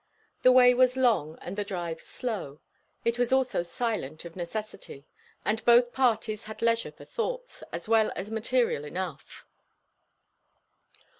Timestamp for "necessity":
4.35-5.05